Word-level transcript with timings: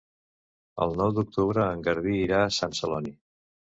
El 0.85 0.95
nou 1.03 1.13
d'octubre 1.19 1.69
en 1.77 1.87
Garbí 1.91 2.19
irà 2.25 2.43
a 2.43 2.53
Sant 2.61 2.79
Celoni. 2.83 3.19